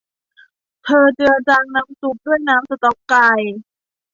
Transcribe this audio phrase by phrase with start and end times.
[0.85, 3.31] เธอเจือจางน้ำซุปด้วยน้ำสต๊อกไก่